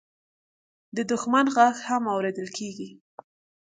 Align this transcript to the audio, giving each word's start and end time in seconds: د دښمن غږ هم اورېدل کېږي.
د 0.95 0.97
دښمن 1.11 1.45
غږ 1.55 1.75
هم 1.87 2.03
اورېدل 2.13 2.47
کېږي. 2.57 2.89